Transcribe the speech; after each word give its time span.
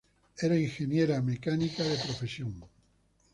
Era 0.45 0.55
ingeniero 0.59 1.21
mecánico 1.21 1.83
de 1.83 1.95
profesión. 1.95 2.51